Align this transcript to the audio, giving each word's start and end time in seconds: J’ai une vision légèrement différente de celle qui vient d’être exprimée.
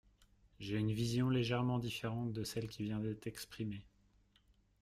J’ai 0.59 0.77
une 0.79 0.91
vision 0.93 1.29
légèrement 1.29 1.77
différente 1.77 2.33
de 2.33 2.43
celle 2.43 2.67
qui 2.67 2.81
vient 2.81 2.97
d’être 2.99 3.27
exprimée. 3.27 3.85